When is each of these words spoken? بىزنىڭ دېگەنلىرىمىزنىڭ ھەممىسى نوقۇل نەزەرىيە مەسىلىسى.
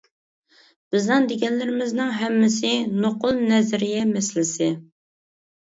بىزنىڭ 0.95 1.27
دېگەنلىرىمىزنىڭ 1.33 2.15
ھەممىسى 2.23 2.73
نوقۇل 3.05 3.41
نەزەرىيە 3.53 4.05
مەسىلىسى. 4.17 4.77